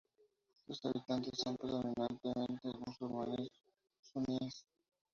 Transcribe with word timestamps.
Sus 0.65 0.83
habitantes 0.83 1.37
son 1.37 1.55
predominantemente 1.57 2.69
musulmanes 2.87 3.49
suníes. 4.11 4.65